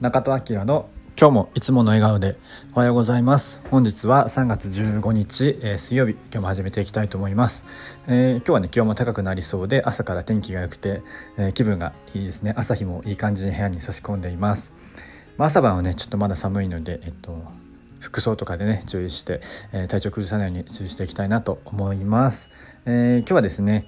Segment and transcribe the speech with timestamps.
[0.00, 2.38] 中戸明の今日もいつもの笑顔で
[2.74, 3.60] おはようございます。
[3.70, 6.12] 本日は3月15日、えー、水曜日。
[6.12, 7.66] 今日も始めていきたいと思います、
[8.06, 11.02] えー、今日はね気温も高くなりそうで朝から天気が良くて、
[11.36, 12.54] えー、気分がいいですね。
[12.56, 14.72] 朝日もいい感じに部屋に差し込んでいます、
[15.36, 17.44] まあ、朝晩はねちょっとまだ寒いのでえっと
[17.98, 19.42] 服装とかでね注意して、
[19.74, 22.48] え体調崩さないように注意していきたいなと思います、
[22.86, 23.84] え今日はですね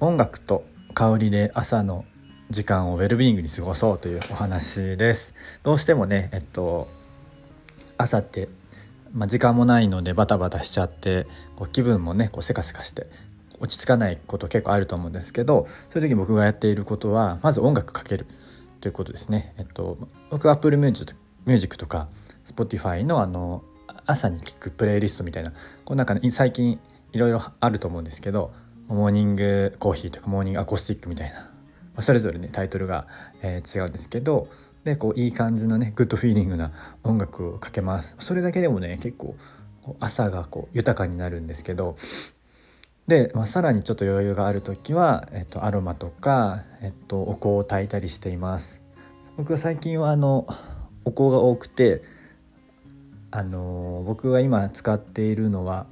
[0.00, 2.06] 音楽と香りで朝の
[2.50, 5.32] 時間をウェルビーイングに過ごそうというお話です
[5.62, 6.88] どうしてもねえっと
[7.96, 8.48] 朝って、
[9.12, 13.06] まあ、時間もないのでバタバタしちゃってこう気分もねこうせかせかして
[13.60, 18.26] 落ち着かないこと結構あると思うんですけどそういう時僕がやっていることはまず音楽かける
[18.80, 19.52] ということですね。
[19.58, 19.98] えっと、
[20.30, 22.08] 僕は Apple Music とか
[22.46, 23.62] Spotify のあの
[24.06, 25.52] 朝に聴くプレイリストみたいな
[25.84, 26.80] こうなんか、ね、最近
[27.12, 28.52] いろいろあると思うんですけど
[28.88, 31.50] モーニングコーヒーとかモーニングアコースティックみたいな
[31.98, 33.06] それぞれねタイトルが、
[33.42, 34.48] えー、違うんですけど
[34.84, 36.72] でこういい感じのねグッドフィーリングな
[37.04, 38.16] 音楽をかけます。
[38.18, 39.36] それだけでもね結構
[39.98, 41.96] 朝がこう豊かになるんですけど
[43.06, 48.82] で、まあ、さらにちょっと余裕がある時は、えっと、アロマとか、えっと、お香を焚いたりしています。
[49.36, 50.46] 僕は最近はあの
[51.04, 52.02] お香が多くて
[53.30, 55.86] あの僕が今使っているのは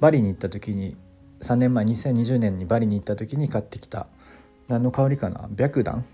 [0.00, 0.96] バリに行った時に
[1.40, 4.06] 3年前2020年にバリに行った時に買ってきた
[4.68, 5.48] 何の香りかな？
[5.56, 6.04] 白檀？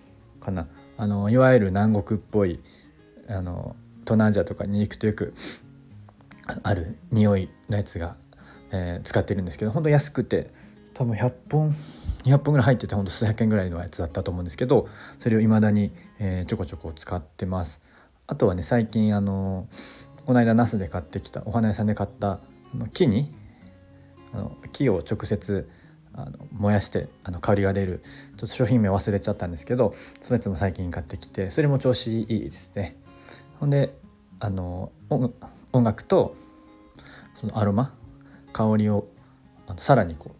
[0.40, 0.68] かな？
[0.96, 2.60] あのいわゆる南国っぽい
[3.28, 5.34] あの東南アジアとかに行くとよく
[6.62, 8.16] ある匂いのやつが、
[8.72, 10.50] えー、使ってるんですけどほんと安くて
[10.94, 11.74] 多分100本
[12.24, 17.80] 200本ぐらい入っててほんと数百円ぐらいのやつだったと思うんですけどそれを未だに、えー、ちょこちょこ使ってます。
[18.26, 19.68] あとはね最近あの
[20.26, 22.40] この間ナスで買ってきたお花屋さんで買ったあ
[22.74, 23.32] の木に
[24.32, 25.68] あの木を直接
[26.12, 32.96] あの燃やしてあの香りが出るちょっと商品名忘れちゃったんですけどそのやつも最近買ってきてそれも調子いいですね。
[33.58, 33.94] ほんで
[34.38, 36.34] あの音楽と
[37.34, 37.94] そのアロマ
[38.52, 39.06] 香りを
[39.66, 40.34] あのさらにこう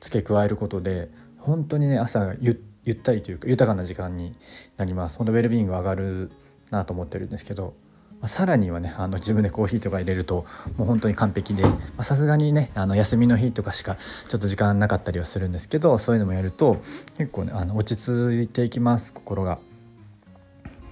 [0.00, 4.32] 付け加えることで本当にね朝がゆゆったりというか豊かな時間に
[4.76, 5.18] なります。
[5.18, 6.30] 本当ウェルビーイング上がる
[6.70, 7.74] なと思ってるんですけど
[8.24, 10.46] まさらにはねあの自分でコーヒーとか入れると
[10.78, 11.62] もう本当に完璧で
[12.00, 16.78] さすがにねあの休みの日とかしかちょっと時間なかったりはするんですけどそういうのもやると
[17.18, 19.58] 結構ねあの落ち着いていきます心が。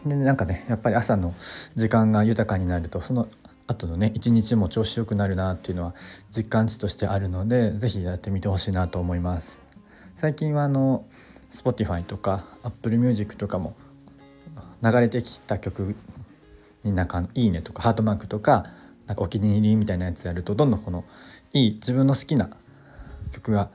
[0.04, 1.34] でなんかねやっぱり朝の
[1.74, 3.26] 時間が豊かになるとその
[3.66, 5.94] 後のね一日も調子よくなるなっていうのは
[6.36, 9.58] 実感値としてあるので是非やってみてほしいなと思います。
[10.16, 11.06] 最近はあの
[11.50, 13.74] Spotify とか Apple Music とかも
[14.82, 15.96] 流れてきた曲
[16.84, 18.66] になんか「いいね」とかハートマークとか
[19.06, 21.04] なんかお気に入りみたいなやつやるとどんどんこの
[21.52, 22.50] いい自分の好きな
[23.32, 23.70] 曲が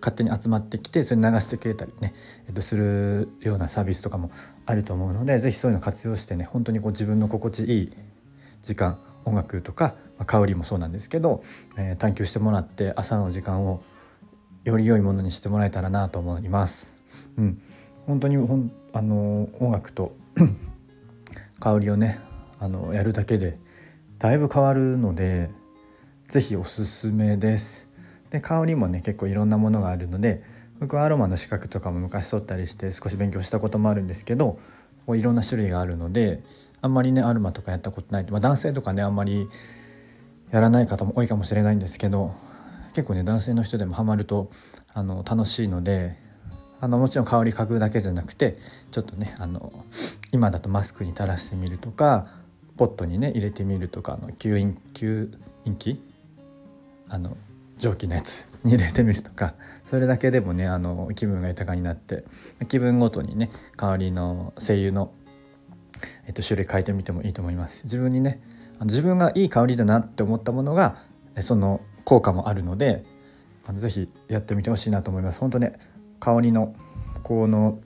[0.00, 2.14] 勝手に集まってきてそれ流してくれたりね、
[2.46, 4.30] えっと、するようなサービスとかも
[4.66, 7.90] あると思うので是非そういうの活用してね本当にこう自分の心地いい
[8.60, 11.42] 時間音楽とか、まあ、香りもそうなんですけど、
[11.76, 13.82] えー、探求してもらって朝の時間を
[14.64, 16.92] より良いものにしてもらえたらなと思います。
[17.36, 17.62] うん、
[18.06, 20.16] 本当にほんあの音楽と
[21.60, 22.18] 香りをね
[22.58, 23.58] あのやるだけで
[24.18, 25.50] だいぶ変わるので
[26.24, 27.86] 是非おすすめです。
[28.30, 30.42] で香りもね結構いろんなものがあるので
[30.80, 34.58] 僕はアロマの資格とかも昔取ったりして少し勉強したこともあるんですけど
[35.06, 36.42] こういろんな種類があるので
[36.82, 39.48] あんまりねアロマとかやったことない、まあ、男性とかねあんまり
[40.50, 42.34] やらない方も多いかもしれないんですけど
[42.94, 44.50] 結構ね男性の人でもハマると
[44.92, 46.16] あの楽しいので
[46.80, 48.56] あのもちろん香り嗅ぐだけじゃなくて
[48.90, 49.72] ちょっとねあの
[50.32, 52.28] 今だとマスクに垂らしてみるとか
[52.76, 55.32] ポットにね入れてみるとかあの吸引吸
[55.64, 56.00] 引器
[57.08, 57.36] あの
[57.78, 59.54] 蒸気のやつに入れてみるとか
[59.84, 62.24] それだけでもねあの気分が豊かになって
[62.68, 65.12] 気分ごとにね香りの精油の、
[66.26, 67.84] えっと、種類変えてみてもいいと思います。
[67.84, 68.40] 自分にね
[68.78, 70.96] あの自分がいい香りだなって思ったものが
[71.40, 73.04] その効果もあるので
[73.66, 75.40] あのぜひやってみてほしいなと思います。
[75.40, 75.78] 本当ね
[76.20, 76.74] 香りの
[77.22, 77.78] 効能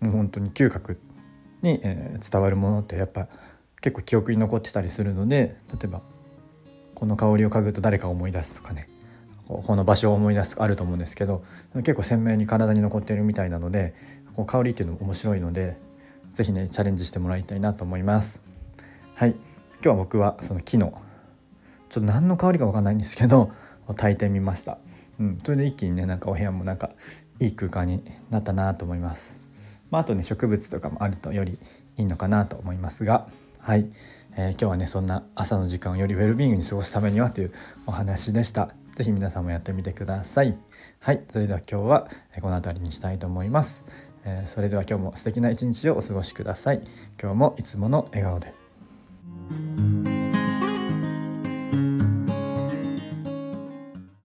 [0.00, 0.98] 本当に嗅覚
[1.62, 3.28] に、えー、伝わるものってやっぱ
[3.82, 6.00] 結構記憶に残ってたりするので例えば
[6.94, 8.88] この香りを嗅ぐと誰かを思い出すとかね
[9.46, 11.44] この場所を思い出すとかあると思うんですけど
[11.74, 13.92] 結構鮮明に体に残っているみたいなので
[14.34, 15.76] こう香りっていうのも面白いので
[16.32, 18.40] 是非ねチャレンジしてもらいたいなと思います。
[19.14, 21.02] はい今日は僕はその木の
[21.88, 23.50] ちょっと何の香りか分かんないんですけど
[23.88, 24.78] 炊いてみました。
[25.18, 26.90] うん、それで一気にねなんかお部屋もなんか
[27.40, 29.38] いい空間になったなと思います。
[29.90, 31.58] まあ、あとね植物とかもあるとより
[31.98, 33.28] いいのかなと思いますが
[33.62, 33.88] はい、
[34.36, 37.52] えー、今日はねそんな朝の時間をよりウェルビーイングに過ごすためにはという
[37.86, 38.74] お話でした。
[38.96, 40.58] 是非皆さんもやってみてください。
[40.98, 42.08] はい、それでは今日は
[42.40, 43.84] この辺りにしたいと思います。
[44.24, 46.82] えー、それでは今日も素敵な一日をお過ごしください
[47.20, 48.61] 今日もいつもの笑顔で